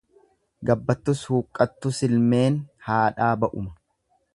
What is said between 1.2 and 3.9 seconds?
huqqattusilmeen haadhaa ba'uma.